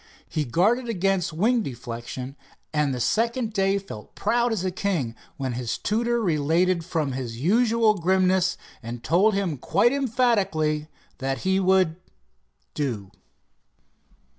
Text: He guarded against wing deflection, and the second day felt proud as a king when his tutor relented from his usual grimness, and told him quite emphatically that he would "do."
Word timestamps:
He 0.27 0.45
guarded 0.45 0.89
against 0.89 1.31
wing 1.31 1.61
deflection, 1.61 2.35
and 2.73 2.91
the 2.91 2.99
second 2.99 3.53
day 3.53 3.77
felt 3.77 4.15
proud 4.15 4.51
as 4.51 4.65
a 4.65 4.71
king 4.71 5.13
when 5.37 5.53
his 5.53 5.77
tutor 5.77 6.19
relented 6.19 6.83
from 6.83 7.11
his 7.11 7.37
usual 7.39 7.93
grimness, 7.95 8.57
and 8.81 9.03
told 9.03 9.35
him 9.35 9.57
quite 9.57 9.93
emphatically 9.93 10.87
that 11.19 11.41
he 11.45 11.59
would 11.59 11.97
"do." 12.73 13.11